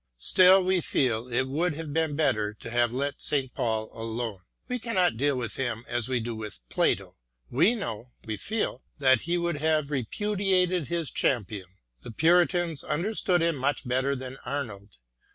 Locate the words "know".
7.75-8.09